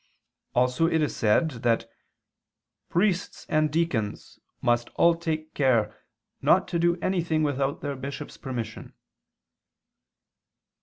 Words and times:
Also 0.55 0.87
it 0.87 0.99
is 1.03 1.15
said 1.15 1.49
(XVI, 1.49 1.51
qu. 1.51 1.59
i, 1.59 1.61
can. 1.61 1.69
Cunctis): 1.69 1.87
"Priests 2.89 3.45
and 3.49 3.71
deacons 3.71 4.39
must 4.59 4.89
all 4.95 5.13
take 5.15 5.53
care 5.53 5.95
not 6.41 6.67
to 6.69 6.79
do 6.79 6.97
anything 7.03 7.43
without 7.43 7.81
their 7.81 7.95
bishop's 7.95 8.35
permission." 8.37 8.93